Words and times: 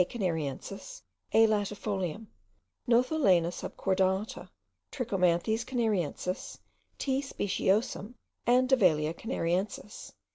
canariensis, 0.09 1.03
A. 1.31 1.45
latifolium, 1.45 2.25
Nothalaena 2.89 3.51
subcordata, 3.53 4.49
Trichomanes 4.91 5.63
canariensis, 5.63 6.57
T. 6.97 7.21
speciosum, 7.21 8.15
and 8.47 8.67
Davallia 8.67 9.13
canariensis.) 9.13 10.11